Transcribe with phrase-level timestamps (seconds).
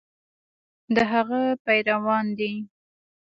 [0.95, 2.53] د هغه پیروان دي.